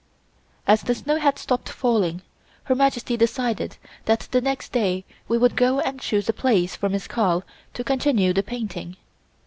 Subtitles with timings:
[0.65, 2.23] As the snow had stopped falling,
[2.63, 6.89] Her Majesty decided that the next day we would go and choose a place for
[6.89, 7.43] Miss Carl
[7.75, 8.97] to continue the painting.